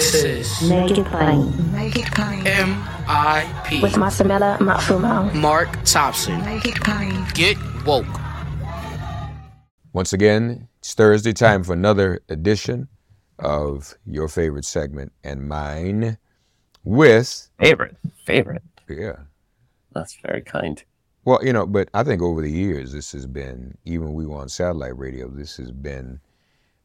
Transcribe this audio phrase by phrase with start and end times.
[0.00, 1.72] This is Make it plain.
[1.72, 2.46] Make it plain.
[2.46, 3.82] M.I.P.
[3.82, 5.30] With Masamela Matfumo.
[5.34, 6.42] Mark Thompson.
[6.42, 7.26] Make it plain.
[7.34, 8.06] Get woke.
[9.92, 12.88] Once again, it's Thursday time for another edition
[13.40, 16.16] of your favorite segment and mine
[16.82, 18.62] with Favorite, favorite.
[18.88, 19.16] yeah.
[19.92, 20.82] That's very kind.
[21.26, 24.38] Well, you know, but I think over the years this has been even we were
[24.38, 26.20] on satellite radio, this has been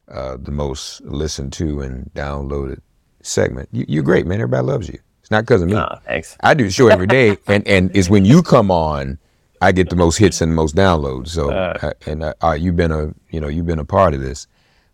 [0.06, 2.80] uh, the most listened to and downloaded
[3.26, 3.68] segment.
[3.72, 4.40] You, you're great, man.
[4.40, 4.98] Everybody loves you.
[5.20, 5.76] It's not because of me.
[5.76, 6.36] Oh, thanks.
[6.40, 9.18] I do the show every day, and and it's when you come on,
[9.60, 11.28] I get the most hits and the most downloads.
[11.28, 11.78] So, Uh.
[11.82, 14.46] uh, and uh, uh, you've been a you know you've been a part of this.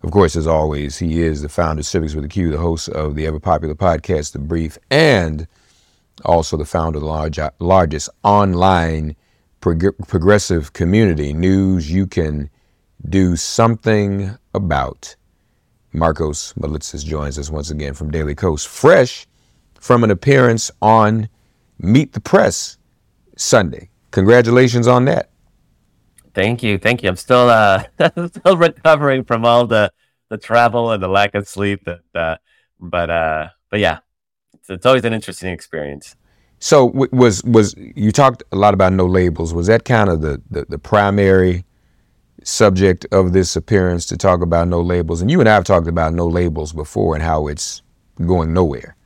[0.02, 2.88] Of course, as always, he is the founder of Civics with a Q, the host
[2.88, 5.46] of the ever popular podcast, The Brief, and
[6.24, 9.14] also the founder of the large, largest online
[9.60, 12.50] prog- progressive community news you can
[13.08, 15.14] do something about.
[15.94, 19.26] Markos Moulitsas joins us once again from Daily Kos, fresh
[19.74, 21.28] from an appearance on
[21.78, 22.78] Meet the Press
[23.36, 23.90] Sunday.
[24.10, 25.30] Congratulations on that.
[26.34, 27.08] Thank you, thank you.
[27.08, 27.84] I'm still uh
[28.28, 29.92] still recovering from all the
[30.30, 31.84] the travel and the lack of sleep.
[31.84, 32.36] That uh,
[32.80, 33.98] but uh but yeah,
[34.54, 36.16] it's, it's always an interesting experience.
[36.58, 39.52] So w- was was you talked a lot about no labels?
[39.52, 41.64] Was that kind of the, the the primary
[42.44, 45.20] subject of this appearance to talk about no labels?
[45.20, 47.82] And you and I have talked about no labels before and how it's
[48.26, 48.96] going nowhere.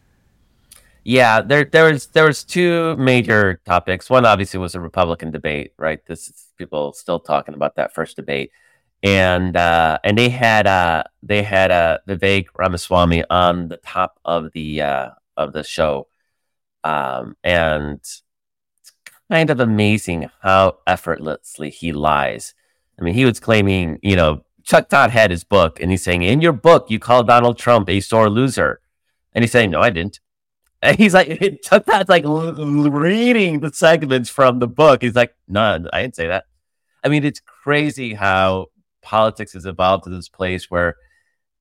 [1.08, 4.10] Yeah, there there was there was two major topics.
[4.10, 6.04] One obviously was a Republican debate, right?
[6.04, 8.50] This is people still talking about that first debate,
[9.04, 14.50] and uh, and they had uh, they had uh, Vivek Ramaswamy on the top of
[14.52, 16.08] the uh, of the show,
[16.82, 18.22] um, and it's
[19.30, 22.52] kind of amazing how effortlessly he lies.
[22.98, 26.22] I mean, he was claiming, you know, Chuck Todd had his book, and he's saying,
[26.22, 28.80] in your book, you called Donald Trump a sore loser,
[29.32, 30.20] and he's saying, no, I didn't.
[30.82, 35.02] And he's like, Chuck Todd's like reading the segments from the book.
[35.02, 36.44] He's like, no, I didn't say that.
[37.02, 38.66] I mean, it's crazy how
[39.00, 40.96] politics has evolved to this place where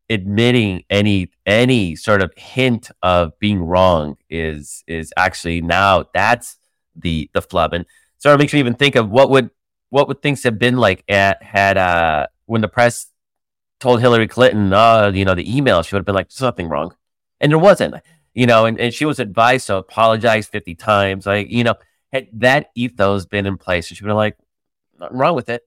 [0.10, 6.58] admitting any any sort of hint of being wrong is is actually now that's
[6.96, 7.86] the the flub and
[8.18, 9.50] sort of makes me even think of what would
[9.90, 13.08] what would things have been like at had uh when the press
[13.80, 16.94] told Hillary Clinton uh you know the email she would have been like nothing wrong.
[17.40, 17.96] And there wasn't
[18.34, 21.76] you know and, and she was advised to apologize 50 times like you know
[22.12, 24.38] had that ethos been in place she would have like
[25.00, 25.64] nothing wrong with it.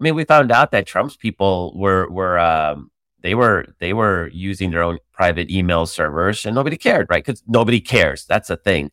[0.00, 2.90] I mean we found out that Trump's people were were um
[3.22, 7.24] they were they were using their own private email servers and nobody cared right?
[7.24, 8.24] Because nobody cares.
[8.24, 8.90] That's the thing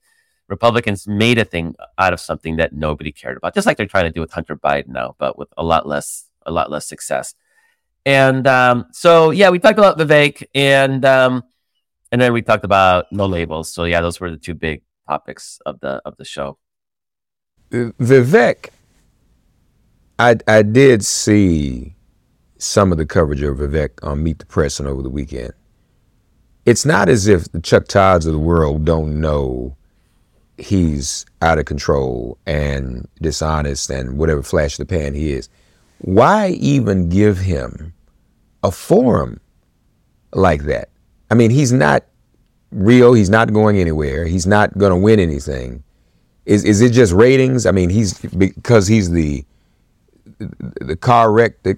[0.48, 4.06] republicans made a thing out of something that nobody cared about just like they're trying
[4.06, 7.36] to do with hunter biden now but with a lot less a lot less success.
[8.06, 11.44] And um, so yeah we talked about vivek and um,
[12.12, 13.72] and then we talked about no labels.
[13.72, 16.58] So yeah those were the two big topics of the of the show.
[17.70, 18.70] Vivek,
[20.18, 21.96] I I did see
[22.58, 25.52] some of the coverage of Vivek on Meet the Press and over the weekend.
[26.66, 29.77] It's not as if the Chuck Todds of the world don't know
[30.58, 35.50] he's out of control and dishonest and whatever flash of the pan he is.
[36.00, 37.94] Why even give him
[38.64, 39.40] a forum
[40.34, 40.90] like that?
[41.30, 42.04] I mean, he's not
[42.72, 43.14] real.
[43.14, 44.26] He's not going anywhere.
[44.26, 45.84] He's not going to win anything.
[46.46, 47.66] Is is it just ratings?
[47.66, 49.44] I mean, he's because he's the
[50.40, 51.78] the car wreck, the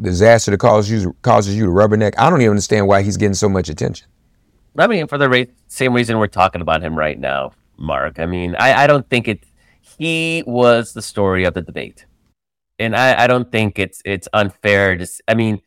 [0.00, 2.14] disaster that causes you causes you to rubberneck.
[2.18, 4.06] I don't even understand why he's getting so much attention.
[4.76, 8.18] I mean, for the same reason we're talking about him right now, Mark.
[8.18, 9.44] I mean, I, I don't think it.
[9.98, 12.06] He was the story of the debate,
[12.78, 15.06] and I, I don't think it's it's unfair to.
[15.26, 15.60] I mean,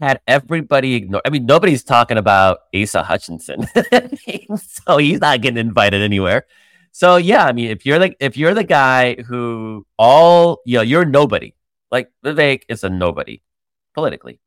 [0.00, 1.22] had everybody ignored.
[1.24, 3.66] I mean, nobody's talking about Asa Hutchinson,
[4.56, 6.46] so he's not getting invited anywhere.
[6.92, 10.82] So yeah, I mean, if you're like if you're the guy who all you know,
[10.82, 11.54] you're nobody.
[11.90, 13.40] Like Vivek is a nobody
[13.94, 14.40] politically.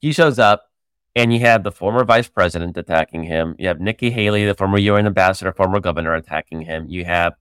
[0.00, 0.70] He shows up
[1.16, 3.56] and you have the former vice president attacking him.
[3.58, 6.86] You have Nikki Haley, the former UN ambassador, former governor, attacking him.
[6.88, 7.32] You have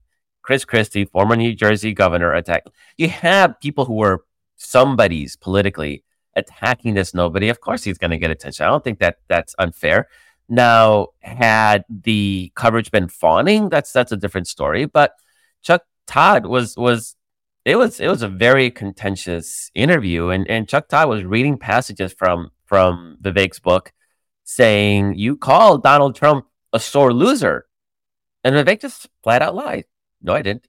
[0.42, 2.72] Chris Christie, former New Jersey governor, attacking.
[2.98, 4.24] You have people who were
[4.56, 6.06] somebody's politically
[6.38, 7.50] attacking this nobody.
[7.50, 8.66] Of course, he's going to get attention.
[8.66, 10.08] I don't think that that's unfair.
[10.48, 14.86] Now, had the coverage been fawning, that's that's a different story.
[14.86, 15.16] But
[15.64, 17.18] Chuck Todd was was
[17.66, 22.14] it was it was a very contentious interview, and and Chuck Todd was reading passages
[22.14, 23.92] from from Vivek's book,
[24.44, 27.66] saying you called Donald Trump a sore loser,
[28.44, 29.86] and Vivek just flat out lied.
[30.22, 30.68] No, I didn't.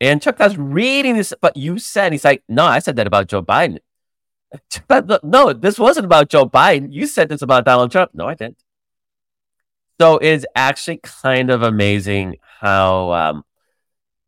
[0.00, 3.28] And Chuck Todd's reading this, but you said he's like, no, I said that about
[3.28, 3.78] Joe Biden.
[4.88, 6.92] But no, this wasn't about Joe Biden.
[6.92, 8.12] You said this about Donald Trump.
[8.14, 8.62] No, I didn't.
[10.00, 13.44] So it's actually kind of amazing how um,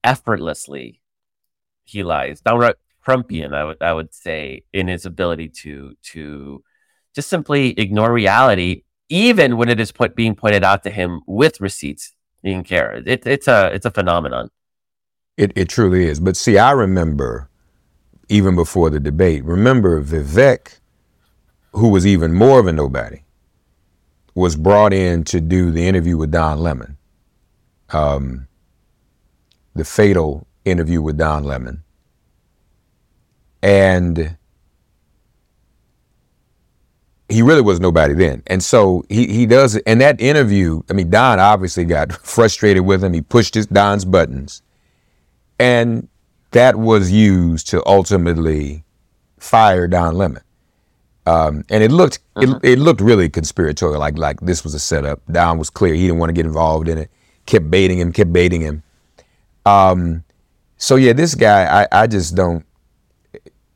[0.03, 1.01] effortlessly
[1.85, 2.41] he lies.
[2.41, 6.63] Downright Trumpian, I would I would say, in his ability to to
[7.19, 11.61] just simply ignore reality, even when it is put, being pointed out to him with
[11.61, 12.13] receipts.
[12.45, 13.03] He didn't care.
[13.05, 14.51] It, it's a it's a phenomenon.
[15.37, 16.21] It it truly is.
[16.21, 17.51] But see, I remember
[18.29, 19.45] even before the debate.
[19.45, 20.79] Remember Vivek,
[21.73, 23.23] who was even more of a nobody,
[24.37, 26.99] was brought in to do the interview with Don Lemon,
[27.91, 28.47] um,
[29.75, 31.83] the fatal interview with Don Lemon,
[33.61, 34.38] and
[37.29, 38.43] he really was nobody then.
[38.47, 43.05] And so he he does and that interview, I mean Don obviously got frustrated with
[43.05, 43.13] him.
[43.13, 44.63] He pushed his Don's buttons.
[45.59, 46.09] And
[46.53, 48.85] that was used to ultimately
[49.39, 50.43] fire Don Lemon.
[51.27, 55.21] Um, and it looked it, it looked really conspiratorial, like like this was a setup.
[55.31, 57.11] Don was clear he didn't want to get involved in it.
[57.45, 58.83] Kept baiting him, kept baiting him.
[59.67, 60.25] Um,
[60.79, 62.65] so yeah, this guy, I, I just don't.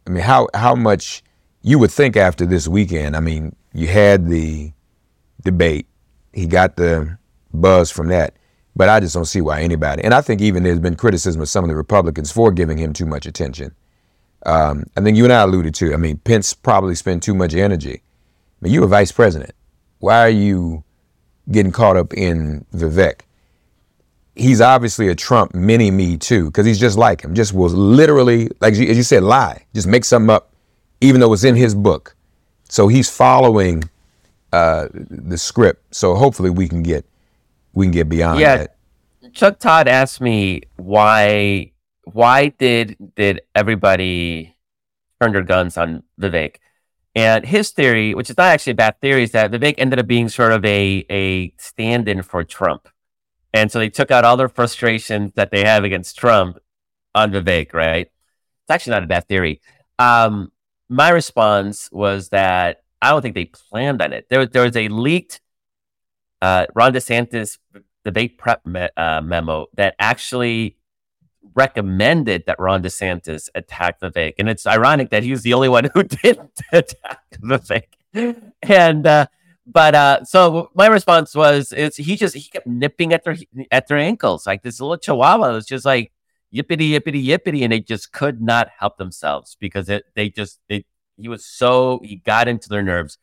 [0.06, 1.22] I mean, how how much
[1.62, 3.16] you would think after this weekend?
[3.16, 4.72] I mean, you had the
[5.44, 5.86] debate.
[6.32, 7.18] He got the
[7.52, 8.36] buzz from that.
[8.74, 11.48] But I just don't see why anybody, and I think even there's been criticism of
[11.50, 13.74] some of the Republicans for giving him too much attention.
[14.46, 17.54] Um, I think you and I alluded to, I mean, Pence probably spent too much
[17.54, 18.02] energy.
[18.02, 19.52] I mean, you're a vice president.
[19.98, 20.84] Why are you
[21.50, 23.20] getting caught up in Vivek?
[24.36, 27.34] He's obviously a Trump mini me too, because he's just like him.
[27.34, 29.66] Just was literally, like as you said, lie.
[29.74, 30.50] Just make something up,
[31.02, 32.14] even though it's in his book.
[32.68, 33.84] So he's following
[34.52, 35.94] uh, the script.
[35.94, 37.04] So hopefully we can get
[37.74, 38.56] we can get beyond Yeah.
[38.56, 38.76] that.
[39.32, 41.72] Chuck Todd asked me why
[42.04, 44.56] why did did everybody
[45.20, 46.56] turn their guns on Vivek?
[47.14, 50.06] And his theory, which is not actually a bad theory, is that Vivek ended up
[50.06, 52.88] being sort of a a stand-in for Trump.
[53.54, 56.58] And so they took out all their frustrations that they have against Trump
[57.14, 58.06] on Vivek, right?
[58.06, 59.60] It's actually not a bad theory.
[59.98, 60.51] Um,
[60.92, 64.28] my response was that I don't think they planned on it.
[64.28, 65.40] There, there was a leaked
[66.40, 67.58] uh, Ron DeSantis
[68.04, 70.76] debate prep me- uh, memo that actually
[71.54, 74.34] recommended that Ron DeSantis attack Vivek.
[74.38, 77.84] And it's ironic that he was the only one who didn't attack Vivek.
[78.62, 79.26] And, uh,
[79.66, 83.36] but uh, so my response was, it's he just he kept nipping at their
[83.70, 86.11] at their ankles like this little chihuahua was just like
[86.54, 90.84] yippity yippity yippity, and they just could not help themselves because it they just they,
[91.16, 93.18] he was so he got into their nerves.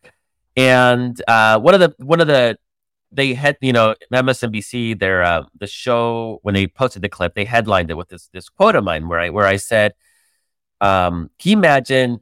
[0.57, 2.57] And uh, one of the one of the
[3.11, 7.45] they had you know MSNBC their uh, the show when they posted the clip they
[7.45, 9.93] headlined it with this this quote of mine where I where I said,
[10.81, 12.19] um, "Can you imagine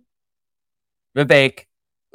[1.15, 1.65] Vivek,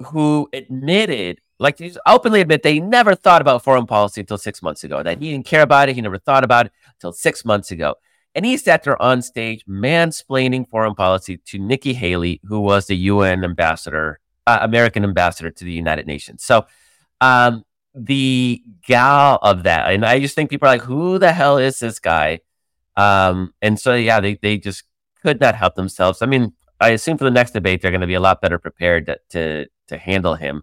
[0.06, 4.84] who admitted like he's openly admit they never thought about foreign policy until six months
[4.84, 7.70] ago that he didn't care about it he never thought about it until six months
[7.70, 7.94] ago."
[8.34, 12.96] And he sat there on stage mansplaining foreign policy to Nikki Haley, who was the
[12.96, 16.42] UN ambassador, uh, American ambassador to the United Nations.
[16.42, 16.66] So,
[17.20, 17.64] um,
[17.94, 19.92] the gal of that.
[19.92, 22.40] And I just think people are like, who the hell is this guy?
[22.96, 24.84] Um, and so, yeah, they, they just
[25.22, 26.22] could not help themselves.
[26.22, 28.58] I mean, I assume for the next debate, they're going to be a lot better
[28.58, 30.62] prepared to, to, to handle him.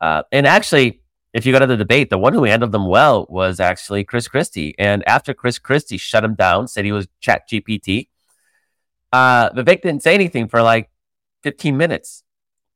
[0.00, 1.02] Uh, and actually,
[1.34, 4.28] if you go to the debate, the one who handled them well was actually Chris
[4.28, 4.72] Christie.
[4.78, 8.08] And after Chris Christie shut him down, said he was Chat GPT,
[9.12, 10.90] uh, Vivek didn't say anything for like
[11.42, 12.22] 15 minutes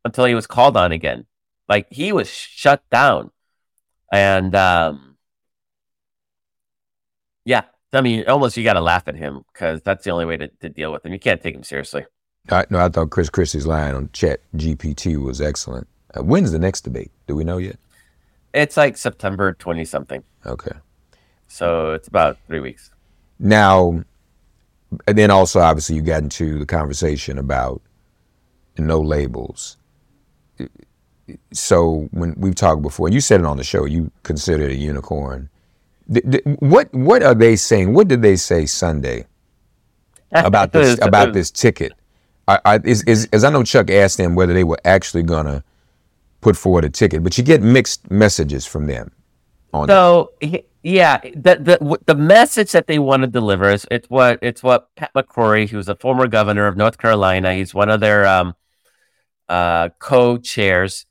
[0.04, 1.26] until he was called on again.
[1.68, 3.30] Like he was shut down.
[4.12, 5.16] And um,
[7.44, 7.62] yeah,
[7.92, 10.48] I mean, almost you got to laugh at him because that's the only way to,
[10.48, 11.12] to deal with him.
[11.12, 12.06] You can't take him seriously.
[12.50, 15.86] I, no, I thought Chris Christie's line on Chat GPT was excellent.
[16.12, 17.12] Uh, when's the next debate?
[17.28, 17.78] Do we know yet?
[18.52, 20.22] It's like September 20 something.
[20.46, 20.72] Okay.
[21.48, 22.90] So it's about three weeks.
[23.38, 24.04] Now,
[25.06, 27.82] and then also obviously you got into the conversation about
[28.76, 29.76] no labels.
[31.52, 34.72] So when we've talked before, and you said it on the show, you consider it
[34.72, 35.50] a unicorn.
[36.60, 37.92] What what are they saying?
[37.92, 39.26] What did they say Sunday
[40.32, 41.92] about this about this ticket?
[42.46, 45.62] I, I, is, is, as I know, Chuck asked them whether they were actually gonna
[46.40, 49.12] put forward a ticket, but you get mixed messages from them
[49.72, 49.88] on.
[49.88, 50.32] So
[50.82, 54.94] yeah, the the the message that they want to deliver is it's what it's what
[54.96, 58.54] Pat McCrory, who's a former governor of North Carolina, he's one of their um,
[59.48, 61.04] uh, co-chairs.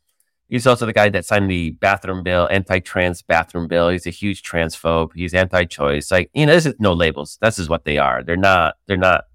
[0.50, 3.89] He's also the guy that signed the bathroom bill, anti-trans bathroom bill.
[3.89, 5.10] He's a huge transphobe.
[5.13, 6.10] He's anti-choice.
[6.10, 7.38] Like you know, this is no labels.
[7.41, 8.24] This is what they are.
[8.24, 8.75] They're not.
[8.86, 9.25] They're not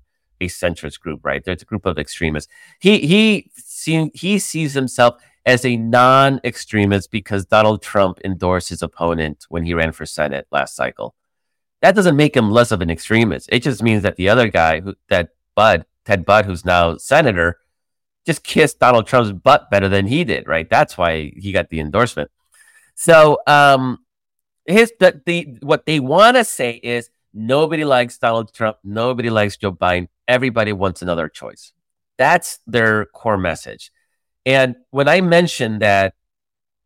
[0.40, 1.44] a centrist group, right?
[1.44, 2.50] They're a group of extremists.
[2.80, 8.82] He he see, he sees himself as a non extremist because Donald Trump endorsed his
[8.82, 11.14] opponent when he ran for Senate last cycle.
[11.80, 13.48] That doesn't make him less of an extremist.
[13.50, 17.58] It just means that the other guy, who, that Bud, Ted Budd, who's now senator,
[18.24, 20.68] just kissed Donald Trump's butt better than he did, right?
[20.68, 22.30] That's why he got the endorsement.
[22.94, 23.98] So, um,
[24.64, 29.56] his the, the what they want to say is nobody likes Donald Trump, nobody likes
[29.56, 31.72] Joe Biden, everybody wants another choice.
[32.16, 33.90] That's their core message.
[34.44, 36.14] And when I mentioned that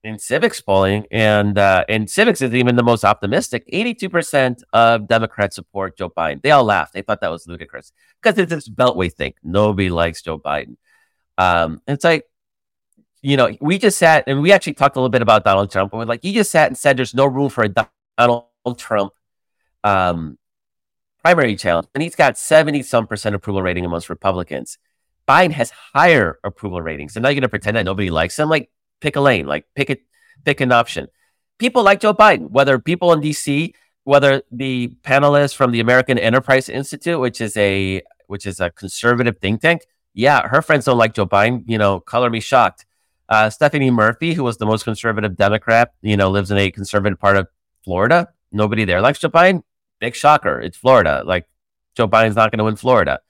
[0.05, 5.99] in Civiqs polling, and uh, Civiqs is even the most optimistic, 82% of Democrats support
[5.99, 6.43] Joe Biden.
[6.43, 6.93] They all laughed.
[6.93, 9.35] They thought that was ludicrous because it's this beltway thing.
[9.43, 10.77] Nobody likes Joe Biden.
[11.39, 12.25] Um, it's like,
[13.21, 15.93] you know, we just sat and we actually talked a little bit about Donald Trump.
[15.93, 18.45] And we're like, you just sat and said there's no room for a Donald
[18.77, 19.13] Trump
[19.83, 20.39] um,
[21.25, 21.89] primary challenge.
[21.95, 24.79] And he's got 70 some percent approval rating amongst Republicans.
[25.29, 27.17] Biden has higher approval ratings.
[27.17, 28.49] Now you're going to pretend that nobody likes him.
[28.49, 30.03] Like, pick a lane, like, pick it,
[30.45, 31.09] pick an option.
[31.59, 33.73] People like Joe Biden, whether people in DC,
[34.05, 39.39] whether the panelists from the American Enterprise Institute, which is a which is a conservative
[39.39, 39.83] think tank,
[40.15, 41.65] yeah, her friends don't like Joe Biden.
[41.67, 42.87] You know, color me shocked.
[43.29, 47.19] Uh, Stephanie Murphy, who was the most conservative Democrat, you know, lives in a conservative
[47.19, 47.49] part of
[47.85, 48.29] Florida.
[48.53, 49.63] Nobody there likes Joe Biden.
[49.99, 50.61] Big shocker.
[50.61, 51.23] It's Florida.
[51.25, 51.49] Like
[51.97, 53.21] Joe Biden's not going to win Florida.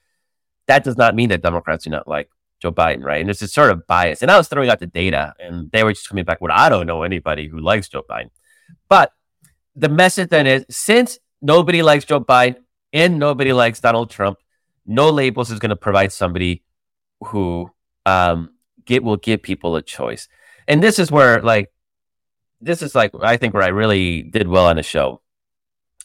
[0.66, 2.30] That does not mean that Democrats do not like
[2.60, 3.20] Joe Biden, right?
[3.20, 4.22] And it's a sort of bias.
[4.22, 6.68] And I was throwing out the data, and they were just coming back with, I
[6.68, 8.30] don't know anybody who likes Joe Biden.
[8.88, 9.12] But
[9.74, 12.56] the message then is since nobody likes Joe Biden
[12.92, 14.38] and nobody likes Donald Trump,
[14.86, 16.62] no labels is going to provide somebody
[17.24, 17.70] who
[18.06, 18.50] um,
[18.84, 20.28] get will give people a choice.
[20.66, 21.70] And this is where like
[22.60, 25.20] this is like I think where I really did well on the show.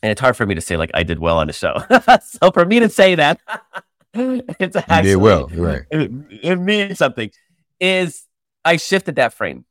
[0.03, 1.83] And it's hard for me to say like I did well on the show.
[2.23, 3.39] so for me to say that
[4.59, 5.83] it's actually did well, right?
[5.89, 7.31] It, it means something.
[7.79, 8.25] Is
[8.65, 9.65] I shifted that frame,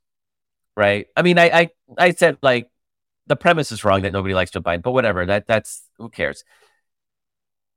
[0.77, 1.07] right?
[1.17, 2.71] I mean, I, I I said like
[3.27, 5.27] the premise is wrong that nobody likes Joe Biden, but whatever.
[5.27, 6.43] That that's who cares.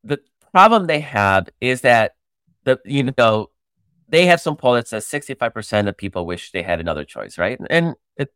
[0.03, 0.19] The
[0.51, 2.15] problem they have is that
[2.63, 3.49] the you know
[4.07, 7.59] they have some poll that says 65% of people wish they had another choice, right?
[7.69, 8.31] And it,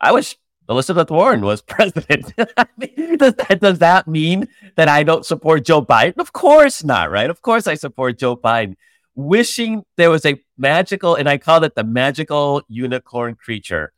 [0.00, 0.36] I wish
[0.68, 2.32] Elizabeth Warren was president.
[2.36, 6.18] does, that, does that mean that I don't support Joe Biden?
[6.18, 7.30] Of course not, right?
[7.30, 8.76] Of course I support Joe Biden.
[9.14, 13.92] Wishing there was a magical, and I call it the magical unicorn creature.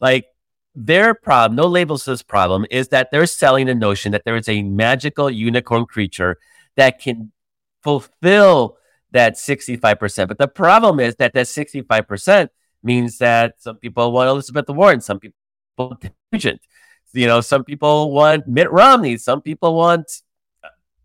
[0.00, 0.26] Like
[0.74, 4.48] their problem, no labels this problem, is that they're selling the notion that there is
[4.48, 6.38] a magical unicorn creature
[6.76, 7.30] that can
[7.82, 8.78] fulfill
[9.12, 10.28] that 65%.
[10.28, 12.48] But the problem is that that 65%
[12.82, 15.36] means that some people want Elizabeth Warren, some people
[15.76, 16.60] want Nugent.
[17.12, 20.22] You know, some people want Mitt Romney, some people want,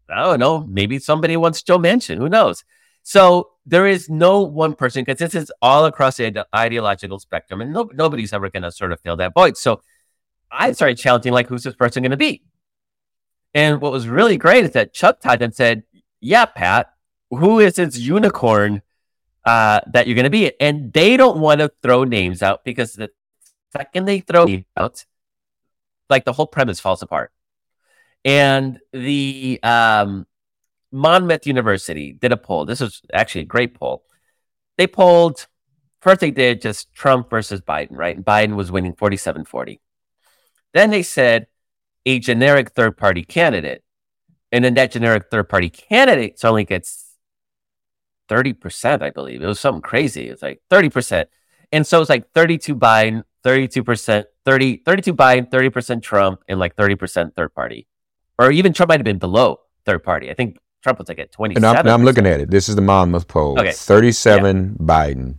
[0.10, 2.64] I don't know, maybe somebody wants Joe Manchin, who knows?
[3.04, 7.72] So there is no one person because this is all across the ideological spectrum, and
[7.74, 9.56] no, nobody's ever going to sort of fill that void.
[9.56, 9.82] So
[10.52, 12.42] I started challenging, like, who's this person going to be?
[13.54, 15.84] And what was really great is that Chuck Todd then said,
[16.22, 16.92] "Yeah, Pat,
[17.30, 18.82] who is this unicorn
[19.46, 20.52] uh, that you're going to be.
[20.60, 23.10] And they don't want to throw names out because the
[23.74, 24.48] second they throw
[24.78, 25.06] out,
[26.10, 27.32] like the whole premise falls apart.
[28.26, 30.26] And the um,
[30.92, 32.66] Monmouth University did a poll.
[32.66, 34.04] This was actually a great poll.
[34.78, 35.48] They polled,
[36.02, 38.16] first they did just Trump versus Biden, right?
[38.16, 39.80] And Biden was winning 47 40.
[40.74, 41.48] Then they said
[42.06, 43.84] a generic third party candidate.
[44.52, 47.10] And then that generic third party candidate only gets
[48.30, 49.42] 30%, I believe.
[49.42, 50.30] It was something crazy.
[50.30, 51.26] It's like 30%.
[51.72, 57.36] And so it's like 32 Biden, 32%, 30, 32 Biden, 30% Trump, and like 30%
[57.36, 57.88] third party.
[58.38, 60.32] Or even Trump might have been below third party.
[60.32, 61.64] I think Trump was like at 27.
[61.64, 62.50] And I'm, I'm looking at it.
[62.50, 63.60] This is the Monmouth poll.
[63.60, 63.72] Okay.
[63.72, 64.86] 37 yeah.
[64.86, 65.36] Biden,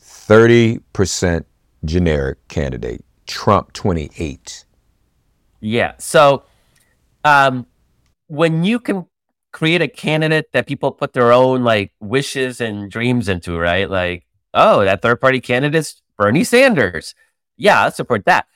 [0.00, 1.44] 30%
[1.84, 4.64] generic candidate, Trump 28.
[5.60, 5.94] Yeah.
[5.98, 6.44] So
[7.24, 7.66] um,
[8.28, 9.06] when you can
[9.52, 13.88] create a candidate that people put their own like wishes and dreams into, right?
[13.88, 17.14] Like, oh, that third party candidate's Bernie Sanders.
[17.56, 18.46] Yeah, I support that.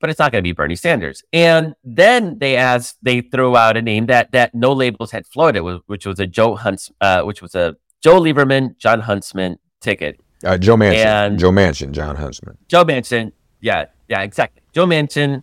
[0.00, 1.22] But it's not going to be Bernie Sanders.
[1.30, 5.60] And then they asked, they threw out a name that that no labels had floated,
[5.86, 10.18] which was a Joe Hunts, uh, which was a Joe Lieberman, Jon Huntsman ticket.
[10.42, 11.04] Uh, Joe Manchin.
[11.04, 12.56] And Joe Manchin, Jon Huntsman.
[12.68, 13.32] Joe Manchin.
[13.60, 14.62] Yeah, yeah, exactly.
[14.72, 15.42] Joe Manchin.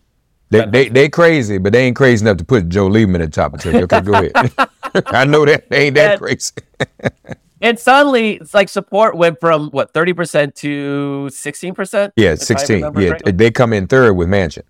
[0.49, 3.41] They, they, they crazy, but they ain't crazy enough to put Joe Lieberman at the
[3.41, 3.93] top of the ticket.
[3.93, 5.05] Okay, go ahead.
[5.07, 6.53] I know that they ain't that and, crazy.
[7.61, 12.13] and suddenly, it's like support went from what thirty percent to sixteen percent.
[12.15, 12.91] Yeah, sixteen.
[12.95, 14.63] Yeah, they come in third with Manchin.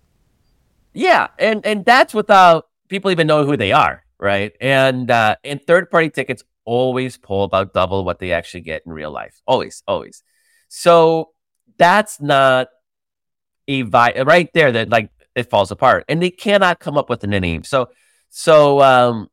[0.94, 4.52] Yeah, and and that's without people even knowing who they are, right?
[4.60, 8.92] And uh, and third party tickets always pull about double what they actually get in
[8.92, 9.40] real life.
[9.46, 10.22] Always, always.
[10.68, 11.30] So
[11.78, 12.68] that's not
[13.68, 17.22] a vi- right there that like it falls apart, and they cannot come up with
[17.24, 17.64] a name.
[17.64, 17.90] So
[18.28, 19.30] so um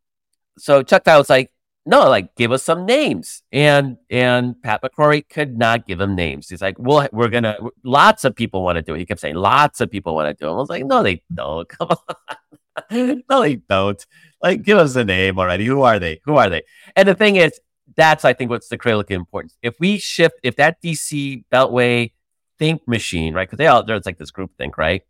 [0.58, 1.52] so Chuck Todd was like,
[1.86, 3.44] no, like give us some names.
[3.52, 6.50] And and Pat McCrory could not give him names.
[6.50, 9.00] He's like, well, we're gonna lots of people want to do it.
[9.00, 10.54] He kept saying, lots of people want to do it.
[10.54, 11.68] I was like, no, they don't.
[11.78, 13.24] Come on.
[13.30, 14.06] no, they don't.
[14.42, 15.66] Like, give us a name already.
[15.66, 16.22] Who are they?
[16.26, 16.64] Who are they?
[16.96, 17.60] And the thing is,
[17.96, 19.58] that's I think what's the critical importance.
[19.62, 22.12] If we shift, if that DC Beltway
[22.58, 23.48] think machine, right?
[23.48, 25.04] Because they all there's like this group think, right?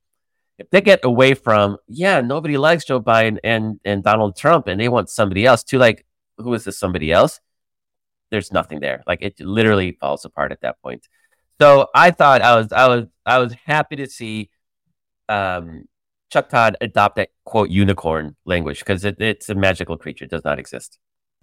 [0.57, 4.79] If they get away from, yeah, nobody likes Joe Biden and and Donald Trump, and
[4.79, 6.05] they want somebody else to like,
[6.37, 7.39] who is this somebody else?
[8.31, 9.03] There's nothing there.
[9.07, 11.07] Like it literally falls apart at that point.
[11.59, 14.49] So I thought I was I was I was happy to see
[15.29, 15.85] um,
[16.31, 20.59] Chuck Todd adopt that quote unicorn language because it, it's a magical creature, does not
[20.59, 20.99] exist.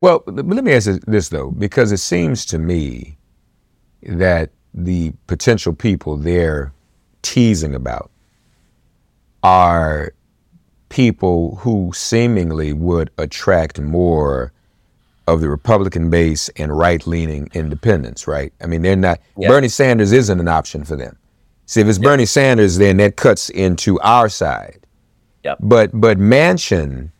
[0.00, 3.16] Well, let me ask this though, because it seems to me
[4.02, 6.72] that the potential people they're
[7.22, 8.10] teasing about
[9.42, 10.12] are
[10.90, 14.52] people who seemingly would attract more
[15.26, 18.52] of the Republican base and right leaning independents, right?
[18.60, 19.48] I mean, they're not, yeah.
[19.48, 21.16] Bernie Sanders isn't an option for them.
[21.64, 22.04] See, if it's yeah.
[22.04, 24.86] Bernie Sanders, then that cuts into our side.
[25.42, 25.58] Yep.
[25.60, 27.10] But but Manchin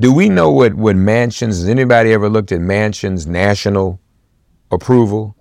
[0.00, 4.00] do we know what, what Manchin's, has anybody ever looked at Manchin's national
[4.70, 5.36] approval?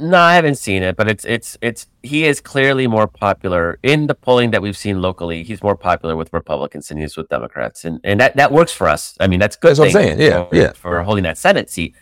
[0.00, 4.06] No, I haven't seen it, but it's it's it's he is clearly more popular in
[4.06, 5.42] the polling that we've seen locally.
[5.42, 8.72] He's more popular with Republicans than he is with Democrats, and and that that works
[8.72, 9.14] for us.
[9.20, 9.70] I mean, that's good.
[9.70, 10.18] That's what I'm saying.
[10.18, 10.72] Yeah, for, yeah.
[10.72, 11.94] For holding that Senate seat,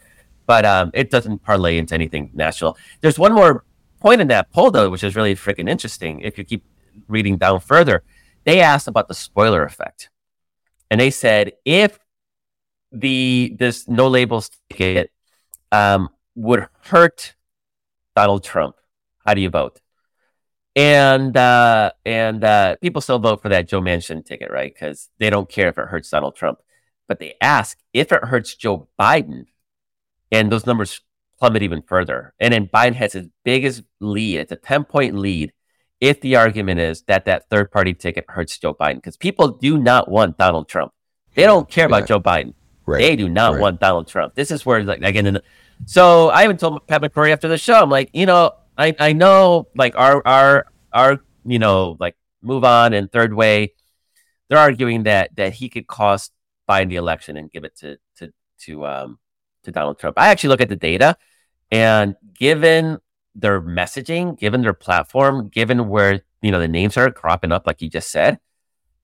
[0.46, 2.78] but um, it doesn't parlay into anything national.
[3.00, 3.64] There's one more
[3.98, 6.20] point in that poll though, which is really freaking interesting.
[6.20, 6.62] If you keep
[7.08, 8.04] reading down further,
[8.44, 10.08] they asked about the spoiler effect
[10.90, 11.98] and they said if
[12.92, 15.10] the this no labels ticket
[15.72, 17.34] um, would hurt
[18.16, 18.76] Donald Trump,
[19.26, 19.80] how do you vote?
[20.74, 24.72] And uh, and uh, people still vote for that Joe Manchin ticket, right?
[24.72, 26.58] Because they don't care if it hurts Donald Trump.
[27.08, 29.46] But they ask if it hurts Joe Biden,
[30.30, 31.00] and those numbers
[31.38, 32.34] plummet even further.
[32.38, 34.38] And then Biden has his biggest lead.
[34.40, 35.52] It's a 10 point lead
[36.00, 39.78] if the argument is that that third party ticket hurts Joe Biden, because people do
[39.78, 40.92] not want Donald Trump.
[41.34, 42.06] They don't care about yeah.
[42.06, 42.54] Joe Biden.
[42.86, 43.00] Right.
[43.00, 43.60] They do not right.
[43.60, 44.34] want Donald Trump.
[44.34, 45.40] This is where, like, again,
[45.84, 49.12] so I even told Pat McCrory after the show, I'm like, you know, I, I
[49.12, 53.74] know, like, our, our, our, you know, like, move on and third way,
[54.48, 56.32] they're arguing that, that he could cost
[56.68, 59.18] Biden the election and give it to, to, to, um,
[59.64, 60.18] to Donald Trump.
[60.18, 61.16] I actually look at the data
[61.70, 62.98] and given
[63.38, 67.80] their messaging, given their platform, given where you know the names are cropping up, like
[67.80, 68.38] you just said,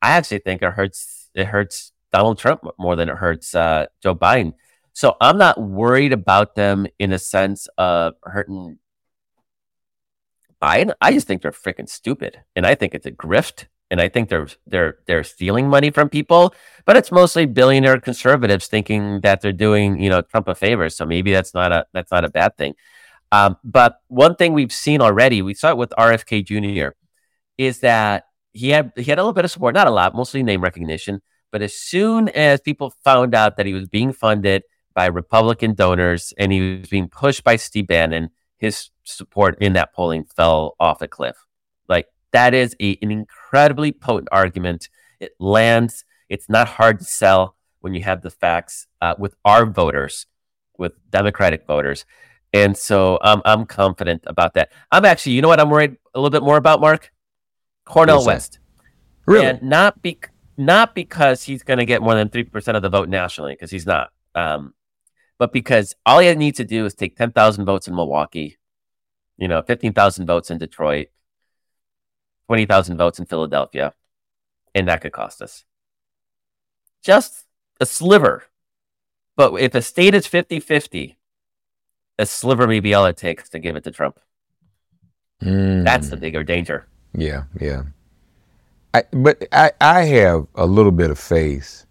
[0.03, 1.31] I actually think it hurts.
[1.35, 4.55] It hurts Donald Trump more than it hurts uh, Joe Biden.
[4.93, 8.79] So I'm not worried about them in a sense of hurting
[10.63, 10.95] Biden.
[11.01, 14.29] I just think they're freaking stupid, and I think it's a grift, and I think
[14.29, 16.55] they're they're they're stealing money from people.
[16.85, 20.89] But it's mostly billionaire conservatives thinking that they're doing you know Trump a favor.
[20.91, 22.75] So maybe that's not a that's not a bad thing.
[23.35, 26.95] Um, but one thing we've seen already, we saw it with RFK Jr.,
[27.59, 30.45] is that he had he had a little bit of support, not a lot, mostly
[30.45, 31.21] name recognition.
[31.51, 34.63] But as soon as people found out that he was being funded
[34.95, 39.93] by Republican donors and he was being pushed by Steve Bannon, his support in that
[39.93, 41.37] polling fell off a cliff.
[41.89, 44.89] Like that is a, an incredibly potent argument.
[45.19, 46.05] It lands.
[46.29, 50.27] It's not hard to sell when you have the facts uh, with our voters,
[50.79, 52.05] with Democratic voters.
[52.55, 54.73] And so um, I'm confident about that.
[54.91, 57.13] I'm actually, you know what I'm worried a little bit more about, Mark?
[57.85, 58.61] Cornel West.
[59.27, 59.47] Really?
[59.47, 60.21] And not, be-
[60.57, 63.87] not because he's going to get more than 3% of the vote nationally, because he's
[63.87, 64.11] not.
[64.35, 64.73] Um,
[65.37, 68.57] but because all he needs to do is take 10,000 votes in Milwaukee
[69.37, 71.09] You know, 15,000 votes in Detroit,
[72.47, 73.93] 20,000 votes in Philadelphia,
[74.75, 75.65] and that could cost us
[77.05, 77.45] just
[77.81, 78.45] a sliver.
[79.37, 81.19] But if a state is 50 50,
[82.19, 84.21] a sliver may be all it takes to give it to Trump.
[85.41, 86.87] That's the bigger danger.
[87.13, 87.83] Yeah, yeah.
[88.93, 91.85] I, but I, I have a little bit of faith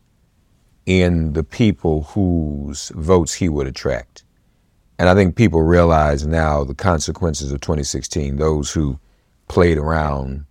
[0.85, 4.23] in the people whose votes he would attract.
[4.97, 8.99] And I think people realize now the consequences of 2016, those who
[9.47, 10.45] played around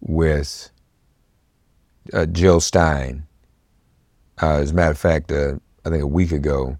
[0.00, 0.70] with
[2.12, 3.26] uh, Jill Stein.
[4.42, 6.78] Uh, as a matter of fact, uh, I think a week ago,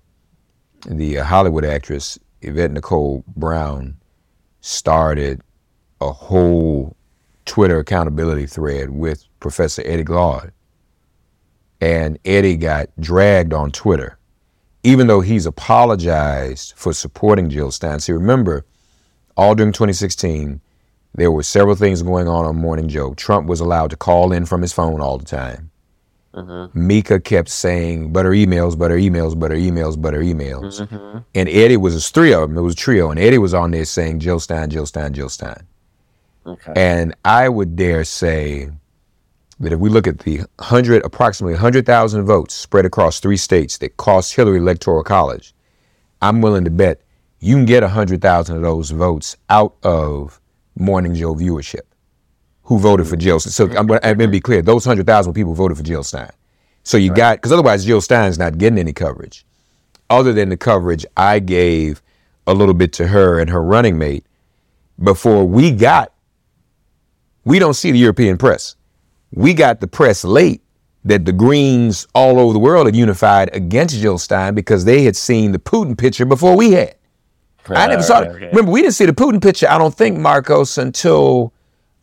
[0.87, 3.97] the Hollywood actress Yvette Nicole Brown
[4.61, 5.41] started
[6.01, 6.97] a whole
[7.45, 10.53] Twitter accountability thread with Professor Eddie Glaude.
[11.81, 14.19] And Eddie got dragged on Twitter,
[14.83, 18.01] even though he's apologized for supporting Jill Stein.
[18.01, 18.65] See, remember,
[19.37, 20.61] all during 2016,
[21.15, 23.15] there were several things going on on Morning Joe.
[23.15, 25.70] Trump was allowed to call in from his phone all the time.
[26.35, 26.87] Mm-hmm.
[26.87, 30.81] Mika kept saying, but her emails, but her emails, but her emails, but her emails.
[30.81, 31.19] Mm-hmm.
[31.35, 33.11] And Eddie was, a three of them, it was a trio.
[33.11, 35.67] And Eddie was on there saying, Jill Stein, Jill Stein, Jill Stein.
[36.47, 36.73] Okay.
[36.77, 38.71] And I would dare say
[39.59, 43.97] that if we look at the hundred, approximately 100,000 votes spread across three states that
[43.97, 45.53] cost Hillary Electoral College,
[46.23, 47.01] I'm willing to bet
[47.41, 50.41] you can get 100,000 of those votes out of
[50.77, 51.90] Morning Joe viewership
[52.71, 53.41] who voted for Jill.
[53.41, 53.51] Stein?
[53.51, 56.31] So I'm going to be clear: those 100,000 people voted for Jill Stein.
[56.85, 59.45] So you got because otherwise Jill Stein's not getting any coverage,
[60.09, 62.01] other than the coverage I gave
[62.47, 64.25] a little bit to her and her running mate
[65.03, 66.13] before we got.
[67.45, 68.77] We don't see the European press.
[69.33, 70.63] We got the press late
[71.05, 75.17] that the Greens all over the world had unified against Jill Stein because they had
[75.17, 76.95] seen the Putin picture before we had.
[77.69, 78.29] I never saw it.
[78.29, 78.47] okay.
[78.47, 81.53] Remember, we didn't see the Putin picture, I don't think, Marcos, until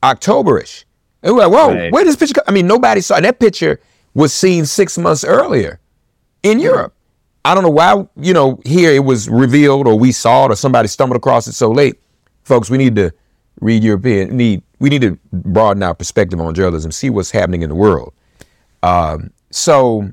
[0.04, 0.84] Octoberish.
[1.24, 1.92] And we're like, whoa, Right.
[1.92, 2.44] where did this picture come?
[2.48, 3.80] I mean, nobody saw that picture
[4.14, 5.80] was seen six months earlier
[6.44, 6.94] in Europe.
[7.44, 10.56] I don't know why, you know, here it was revealed or we saw it or
[10.56, 11.96] somebody stumbled across it so late.
[12.44, 13.12] Folks, we need to
[13.60, 17.70] read European need we need to broaden our perspective on journalism, see what's happening in
[17.70, 18.14] the world.
[18.84, 20.12] Um, so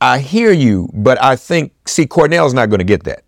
[0.00, 3.24] I hear you, but I think see Cornel's not going to get that.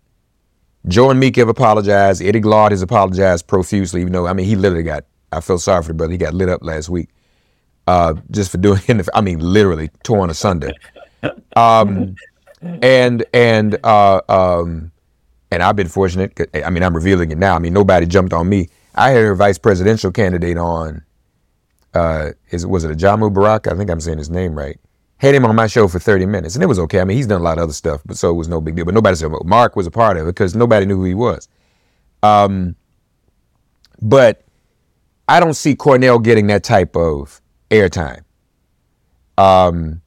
[0.87, 2.21] Joe and Meek have apologized.
[2.21, 5.05] Eddie Glaude has apologized profusely, even though I mean he literally got.
[5.31, 6.11] I feel sorry for the brother.
[6.11, 7.09] He got lit up last week,
[7.87, 8.81] uh, just for doing.
[9.13, 10.71] I mean, literally torn asunder.
[11.55, 12.15] Um,
[12.61, 14.91] and and uh, um,
[15.51, 16.39] and I've been fortunate.
[16.53, 17.55] I mean, I'm revealing it now.
[17.55, 18.69] I mean, nobody jumped on me.
[18.95, 21.03] I had a vice presidential candidate on.
[21.93, 23.67] Uh, is was it a Jamu Barak?
[23.67, 24.79] I think I'm saying his name right.
[25.19, 27.01] Had him on my show for 30 minutes, and it was okay.
[27.01, 28.75] I mean, he's done a lot of other stuff, but so it was no big
[28.75, 28.85] deal.
[28.85, 31.13] But nobody said well, Mark was a part of it because nobody knew who he
[31.13, 31.47] was.
[32.23, 32.75] Um,
[34.01, 34.43] but
[35.27, 38.23] I don't see Cornel getting that type of airtime.
[39.37, 40.01] Um,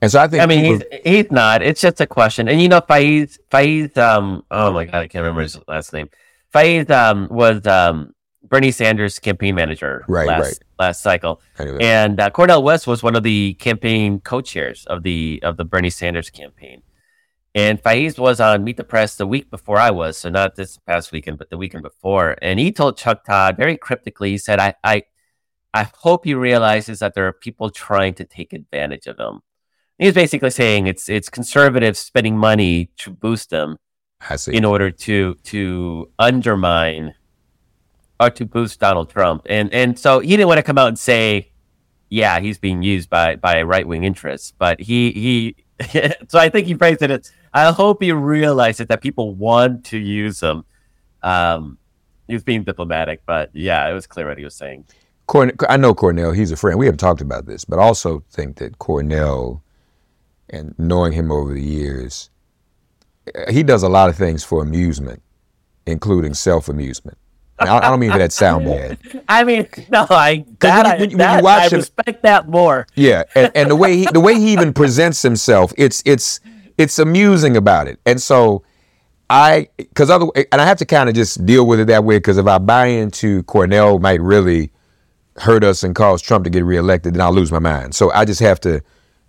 [0.00, 1.62] and so I think I mean, he's he's not.
[1.62, 2.48] It's just a question.
[2.48, 6.08] And you know, Faiz, Faiz, um, oh my god, I can't remember his last name.
[6.54, 8.14] Faiz, um, was um
[8.48, 10.58] Bernie Sanders' campaign manager Right, last right.
[10.78, 11.82] last cycle, I knew that.
[11.82, 15.90] and uh, Cornel West was one of the campaign co-chairs of the of the Bernie
[15.90, 16.82] Sanders campaign.
[17.54, 20.78] And Faiz was on Meet the Press the week before I was, so not this
[20.86, 22.36] past weekend, but the weekend before.
[22.42, 25.02] And he told Chuck Todd very cryptically, he said, I, I,
[25.74, 29.40] I hope he realizes that there are people trying to take advantage of him.
[29.98, 33.78] He was basically saying it's it's conservatives spending money to boost them
[34.54, 37.14] in order to to undermine
[38.20, 39.42] or to boost Donald Trump.
[39.46, 41.50] And and so he didn't want to come out and say,
[42.08, 44.52] yeah, he's being used by by right wing interests.
[44.58, 45.56] But he he
[46.28, 49.98] so I think he phrased it as I hope he realizes that people want to
[49.98, 50.64] use him.
[51.22, 51.78] Um
[52.26, 54.84] he was being diplomatic, but yeah, it was clear what he was saying.
[55.26, 56.78] Corn- I know Cornel, he's a friend.
[56.78, 59.62] We haven't talked about this, but I also think that Cornel,
[60.50, 62.30] and knowing him over the years,
[63.50, 65.22] he does a lot of things for amusement,
[65.86, 67.18] including self amusement.
[67.60, 68.98] I, I don't mean for that sound bad.
[69.28, 72.22] I mean, no, I that, you- I, when you- when you watch I him- respect
[72.22, 72.86] that more.
[72.94, 76.40] Yeah, and, and the way he the way he even presents himself, it's it's
[76.76, 77.98] it's amusing about it.
[78.06, 78.62] And so
[79.30, 82.16] I because other and I have to kind of just deal with it that way
[82.18, 84.70] because if I buy into Cornel might really
[85.36, 87.94] hurt us and cause Trump to get reelected, then I'll lose my mind.
[87.94, 88.80] So I just have to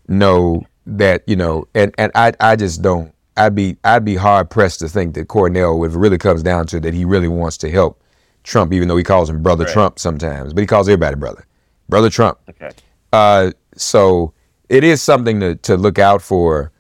[0.07, 3.13] know that you know, and and I I just don't.
[3.37, 6.65] I'd be I'd be hard pressed to think that Cornel, if it really comes down
[6.67, 8.01] to it, that he really wants to help
[8.43, 9.73] Trump, even though he calls him brother Right.
[9.73, 11.45] Trump sometimes, but he calls everybody brother,
[11.89, 12.37] brother Trump.
[12.49, 12.71] Okay.
[13.13, 14.33] Uh, so
[14.69, 16.71] it is something to, to look out for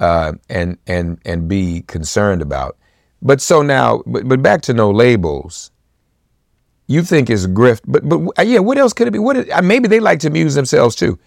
[0.00, 2.76] uh, and and and be concerned about.
[3.22, 5.70] But so now, but, but back to no labels.
[6.86, 9.18] You think it's grift, but but uh, yeah, what else could it be?
[9.18, 11.18] What uh, maybe they like to amuse themselves too.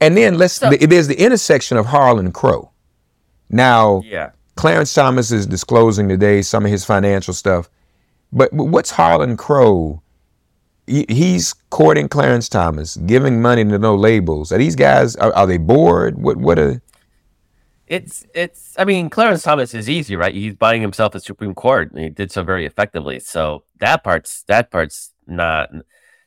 [0.00, 2.70] And then let's So- th- there's the intersection of Harlan Crow.
[3.50, 4.30] Now, Yeah.
[4.56, 7.70] Clarence Thomas is disclosing today some of his financial stuff.
[8.32, 10.02] But, but what's Harlan Crow?
[10.86, 14.52] He, he's courting Clarence Thomas, giving money to no labels.
[14.52, 16.18] Are these guys are, are they bored?
[16.18, 16.80] What what are
[17.86, 18.74] It's it's.
[18.78, 20.34] I mean, Clarence Thomas is easy, right?
[20.34, 23.20] He's buying himself a Supreme Court, and he did so very effectively.
[23.20, 25.70] So that part's that part's not.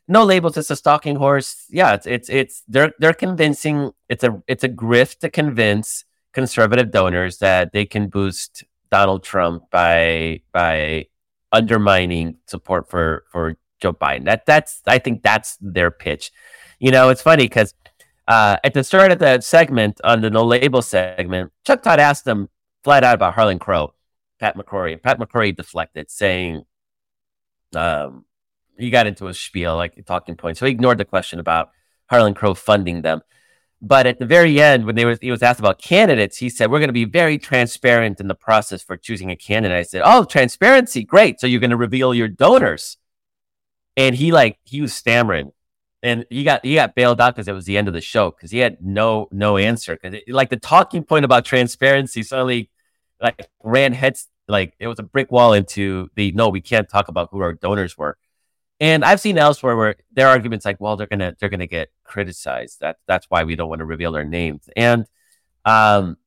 [0.08, 0.58] No labels.
[0.58, 1.66] It's a stalking horse.
[1.70, 2.64] Yeah, it's it's it's.
[2.68, 3.92] They're they're convincing.
[4.10, 9.70] It's a it's a grift to convince conservative donors that they can boost Donald Trump
[9.72, 11.08] by by
[11.52, 14.26] undermining support for for Joe Biden.
[14.26, 16.32] That that's I think that's their pitch.
[16.80, 17.74] You know, it's funny because
[18.28, 22.26] uh, at the start of the segment on the no label segment, Chuck Todd asked
[22.26, 22.50] them
[22.84, 23.94] flat out about Harlan Crow,
[24.40, 26.64] Pat McCrory, and Pat McCrory deflected, saying
[27.76, 28.26] um,
[28.78, 31.72] he got into a spiel like talking point, so he ignored the question about
[32.10, 33.22] Harlan Crow funding them.
[33.82, 36.70] But at the very end, when they was, he was asked about candidates, he said,
[36.70, 40.04] "We're going to be very transparent in the process for choosing a candidate." I said,
[40.06, 41.40] "Oh, transparency, great!
[41.40, 42.98] So you're going to reveal your donors?"
[43.98, 45.52] And he like he was stammering,
[46.04, 48.32] and he got he got bailed out because it was the end of the show
[48.32, 52.70] because he had no no answer because like the talking point about transparency suddenly
[53.22, 57.08] like ran heads like it was a brick wall into the no we can't talk
[57.08, 58.18] about who our donors were
[58.82, 62.82] and i've seen elsewhere where their arguments like well they're gonna they're gonna get criticized.
[62.82, 64.70] That that's why we don't want to reveal their names.
[64.76, 65.06] And
[65.64, 66.18] um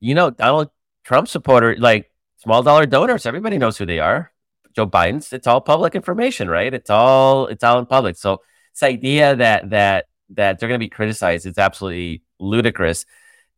[0.00, 0.70] you know donald
[1.04, 4.32] trump supporter like small dollar donors everybody knows who they are.
[4.74, 6.72] Joe biden's it's all public information right?
[6.72, 8.16] It's all it's all in public.
[8.16, 8.40] So
[8.72, 13.04] this idea that that that they're to be criticized is absolutely ludicrous.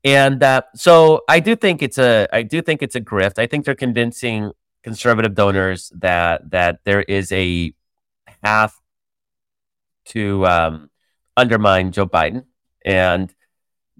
[0.03, 3.38] And uh, so i do think it's a i do think it's a grift.
[3.38, 7.74] I think they're convincing conservative donors that that there is a
[8.42, 8.81] path
[10.07, 10.90] to um,
[11.37, 12.44] undermine joe biden
[12.85, 13.35] and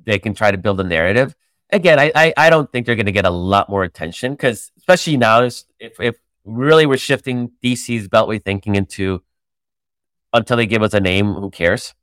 [0.03, 1.35] they can try to build a narrative
[1.71, 4.71] again i i, I don't think they're going to get a lot more attention because
[4.79, 9.23] especially now if, if really we're shifting dc's beltway thinking into
[10.33, 11.95] until they give us a name who cares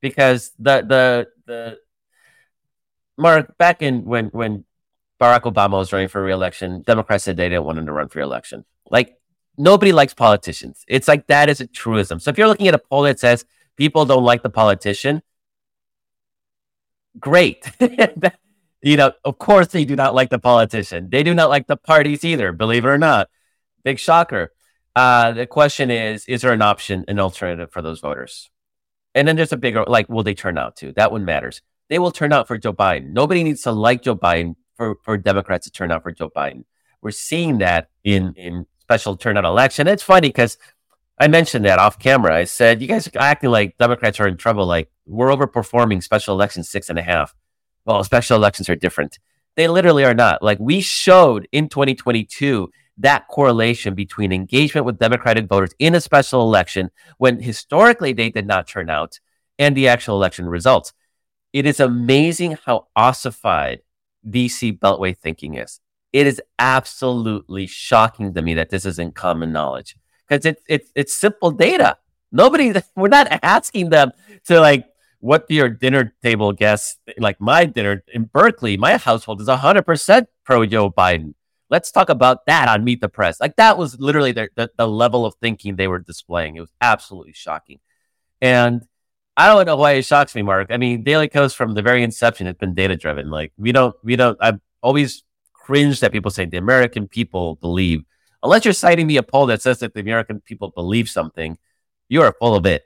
[0.00, 1.78] because the the the
[3.16, 4.64] Mark back in when when
[5.20, 8.20] Barack Obama was running for reelection, Democrats said they didn't want him to run for
[8.20, 8.64] reelection.
[8.88, 9.17] Like
[9.58, 10.84] nobody likes politicians.
[10.88, 12.20] It's like that is a truism.
[12.20, 13.44] So if you're looking at a poll that says
[13.76, 15.22] people don't like the politician,
[17.18, 17.70] great.
[18.82, 21.08] you know, of course they do not like the politician.
[21.10, 23.28] They do not like the parties either, believe it or not.
[23.84, 24.52] Big shocker.
[24.94, 28.50] Uh, the question is, is there an option, an alternative for those voters?
[29.14, 30.92] And then there's a bigger, like, will they turn out to?
[30.92, 31.62] That one matters.
[31.88, 33.12] They will turn out for Joe Biden.
[33.12, 36.64] Nobody needs to like Joe Biden for, for Democrats to turn out for Joe Biden.
[37.00, 39.86] We're seeing that in, in special turnout election.
[39.86, 40.56] It's funny because
[41.20, 42.34] I mentioned that off camera.
[42.34, 44.64] I said, you guys are acting like Democrats are in trouble.
[44.64, 47.34] Like we're overperforming special elections six and a half.
[47.84, 49.18] Well, special elections are different.
[49.56, 50.42] They literally are not.
[50.42, 56.40] Like we showed in 2022 that correlation between engagement with Democratic voters in a special
[56.40, 59.20] election when historically they did not turn out
[59.58, 60.94] and the actual election results.
[61.52, 63.80] It is amazing how ossified
[64.26, 65.80] DC Beltway thinking is.
[66.12, 71.14] It is absolutely shocking to me that this isn't common knowledge because it's it's it's
[71.14, 71.98] simple data.
[72.32, 74.12] Nobody, we're not asking them
[74.46, 74.86] to like
[75.20, 78.76] what your dinner table guests like my dinner in Berkeley.
[78.76, 81.34] My household is hundred percent pro Joe Biden.
[81.70, 83.40] Let's talk about that on Meet the Press.
[83.40, 86.56] Like that was literally the, the, the level of thinking they were displaying.
[86.56, 87.78] It was absolutely shocking.
[88.40, 88.86] And
[89.36, 90.68] I don't know why it shocks me, Mark.
[90.70, 93.28] I mean, Daily Kos from the very inception has been data driven.
[93.28, 94.38] Like we don't, we don't.
[94.40, 95.24] I've always
[95.68, 98.02] cringed that people say the American people believe.
[98.42, 101.58] Unless you're citing me a poll that says that the American people believe something,
[102.08, 102.84] you are full of it.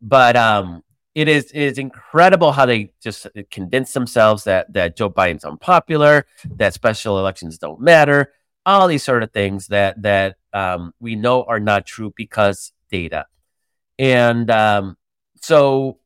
[0.00, 0.82] But um,
[1.14, 6.26] it is it is incredible how they just convince themselves that that Joe Biden's unpopular,
[6.56, 8.32] that special elections don't matter,
[8.64, 13.26] all these sort of things that that um, we know are not true because data.
[13.98, 14.96] And um,
[15.42, 15.98] so,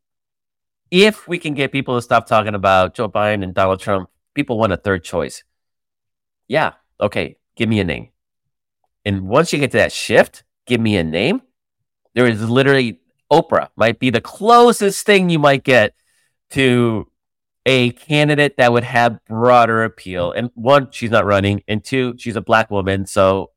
[0.91, 4.59] if we can get people to stop talking about Joe Biden and Donald Trump, people
[4.59, 5.45] want a third choice.
[6.51, 8.09] Yeah, okay, give me a name.
[9.05, 11.43] And once you get to that shift, give me a name.
[12.17, 12.99] There is literally
[13.31, 15.95] Oprah might be the closest thing you might get
[16.51, 17.07] to
[17.67, 20.33] a candidate that would have broader appeal.
[20.33, 23.53] And one, she's not running, and two, she's a black woman, so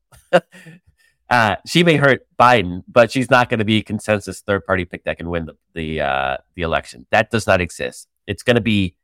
[1.28, 5.02] uh, she may hurt Biden, but she's not going to be consensus third party pick
[5.02, 7.06] that can win the the, uh, the election.
[7.10, 8.06] That does not exist.
[8.28, 8.94] It's going to be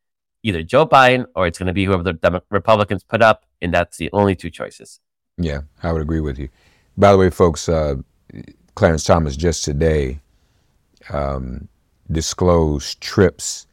[0.42, 3.96] either Joe Biden or it's going to be whoever the Republicans put up, and that's
[3.96, 5.00] the only two choices.
[5.38, 6.48] Yeah, I would agree with you.
[6.96, 7.96] By the way, folks, uh,
[8.74, 10.20] Clarence Thomas just today
[11.10, 11.68] um,
[12.10, 13.66] disclosed trips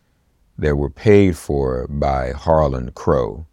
[0.58, 3.45] that were paid for by Harlan Crow.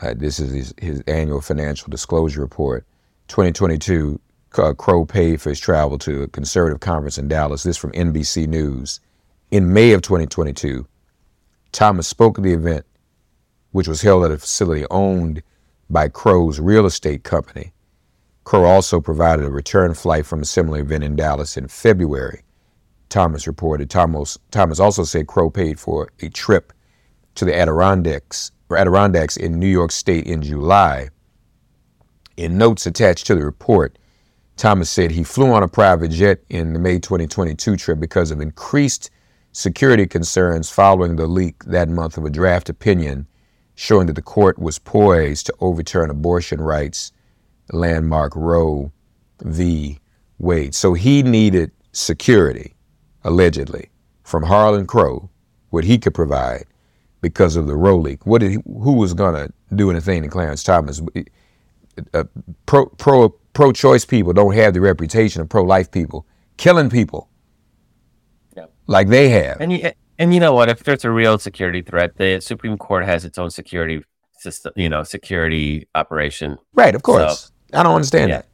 [0.00, 2.86] Uh, this is his, his, annual financial disclosure report.
[3.28, 4.20] 2022,
[4.58, 7.62] uh, Crow paid for his travel to a conservative conference in Dallas.
[7.62, 9.00] This from NBC News.
[9.50, 10.86] In May of 2022,
[11.74, 12.86] Thomas spoke at the event,
[13.72, 15.42] which was held at a facility owned
[15.90, 17.72] by Crow's real estate company.
[18.44, 22.42] Crow also provided a return flight from a similar event in Dallas in February.
[23.08, 23.90] Thomas reported.
[23.90, 26.72] Thomas, Thomas also said Crow paid for a trip
[27.34, 31.08] to the Adirondacks, Adirondacks in New York State in July.
[32.36, 33.98] In notes attached to the report,
[34.56, 38.40] Thomas said he flew on a private jet in the May 2022 trip because of
[38.40, 39.10] increased
[39.54, 43.26] security concerns following the leak that month of a draft opinion
[43.76, 47.12] showing that the court was poised to overturn abortion rights
[47.72, 48.92] landmark Roe
[49.42, 50.00] v.
[50.38, 50.74] Wade.
[50.74, 52.74] So he needed security,
[53.22, 53.90] allegedly,
[54.24, 55.30] from Harlan Crow,
[55.70, 56.64] what he could provide
[57.20, 58.26] because of the Roe leak.
[58.26, 61.00] What did he, who was going to do anything to Clarence Thomas?
[62.12, 62.24] Uh,
[62.66, 67.28] pro, pro, pro-choice people don't have the reputation of pro-life people killing people.
[68.86, 69.60] Like they have.
[69.60, 70.68] And you, and you know what?
[70.68, 74.04] If there's a real security threat, the Supreme Court has its own security
[74.38, 76.58] system, you know, security operation.
[76.74, 77.50] Right, of course.
[77.72, 78.36] So, I don't understand yeah.
[78.38, 78.46] that.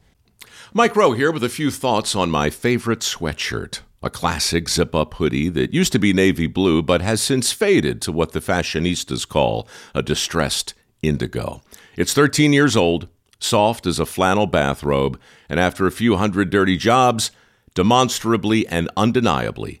[0.73, 3.81] Mike Rowe here with a few thoughts on my favorite sweatshirt.
[4.03, 8.01] A classic zip up hoodie that used to be navy blue but has since faded
[8.01, 11.61] to what the fashionistas call a distressed indigo.
[11.95, 16.77] It's 13 years old, soft as a flannel bathrobe, and after a few hundred dirty
[16.77, 17.29] jobs,
[17.75, 19.80] demonstrably and undeniably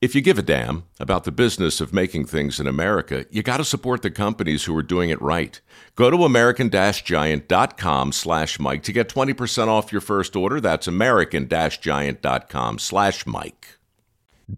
[0.00, 3.56] if you give a damn about the business of making things in America, you got
[3.56, 5.60] to support the companies who are doing it right.
[5.94, 10.60] Go to american-giant.com slash Mike to get 20% off your first order.
[10.60, 13.78] That's american-giant.com slash Mike.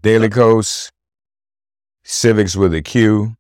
[0.03, 0.90] Daily Kos,
[2.05, 3.37] Civiqs with a Q,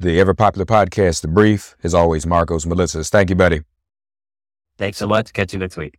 [0.00, 3.08] the ever-popular podcast, The Brief, as always, Markos Moulitsas.
[3.08, 3.62] Thank you, buddy.
[4.78, 5.32] Thanks so much.
[5.32, 5.98] Catch you next week.